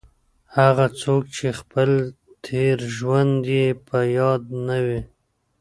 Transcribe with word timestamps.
هغه 0.57 0.85
څوک 1.01 1.23
چې 1.35 1.47
خپل 1.59 1.89
تېر 2.45 2.77
ژوند 2.95 3.39
یې 3.57 3.67
په 3.87 3.97
یاد 4.17 4.41
نه 4.67 4.77
وي. 4.85 5.01